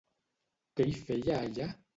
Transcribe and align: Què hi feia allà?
Què 0.79 0.87
hi 0.93 0.97
feia 1.05 1.39
allà? 1.45 1.73